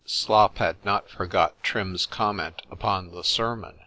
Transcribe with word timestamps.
—Slop 0.03 0.57
had 0.57 0.83
not 0.83 1.11
forgot 1.11 1.61
Trim's 1.61 2.07
comment 2.07 2.63
upon 2.71 3.11
the 3.11 3.23
sermon. 3.23 3.75